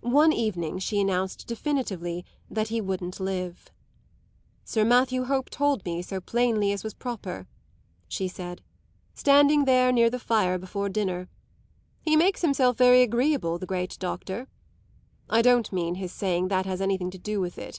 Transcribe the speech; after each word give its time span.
One 0.00 0.32
evening 0.32 0.80
she 0.80 1.00
announced 1.00 1.46
definitely 1.46 2.24
that 2.50 2.66
he 2.66 2.80
wouldn't 2.80 3.20
live. 3.20 3.70
"Sir 4.64 4.84
Matthew 4.84 5.22
Hope 5.22 5.50
told 5.50 5.84
me 5.84 6.02
so 6.02 6.16
as 6.16 6.22
plainly 6.26 6.72
as 6.72 6.82
was 6.82 6.94
proper," 6.94 7.46
she 8.08 8.26
said; 8.26 8.60
"standing 9.14 9.66
there, 9.66 9.92
near 9.92 10.10
the 10.10 10.18
fire, 10.18 10.58
before 10.58 10.88
dinner. 10.88 11.28
He 12.02 12.16
makes 12.16 12.42
himself 12.42 12.76
very 12.76 13.02
agreeable, 13.02 13.56
the 13.56 13.66
great 13.66 13.96
doctor. 14.00 14.48
I 15.30 15.42
don't 15.42 15.72
mean 15.72 15.94
his 15.94 16.10
saying 16.10 16.48
that 16.48 16.66
has 16.66 16.80
anything 16.80 17.10
to 17.12 17.18
do 17.18 17.40
with 17.40 17.56
it. 17.56 17.78